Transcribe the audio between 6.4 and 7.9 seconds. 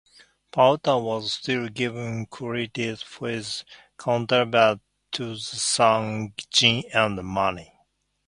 "Gin and Money".